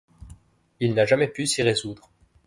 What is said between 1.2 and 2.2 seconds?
pu s’y résoudre.